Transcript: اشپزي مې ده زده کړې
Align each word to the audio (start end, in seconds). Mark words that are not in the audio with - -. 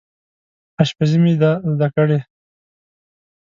اشپزي 0.81 1.17
مې 1.23 1.33
ده 1.41 1.51
زده 1.73 1.87
کړې 1.95 2.19